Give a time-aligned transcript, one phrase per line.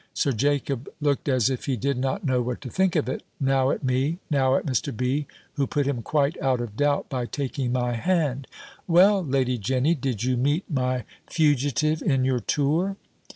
[0.15, 3.69] Sir Jacob looked as if he did not know what to think of it, now
[3.69, 4.91] at me, now at Mr.
[4.97, 5.27] B.
[5.57, 8.47] who put him quite out of doubt, by taking my hand:
[8.87, 12.95] "Well, Lady Jenny, did you meet my fugitive in your tour?"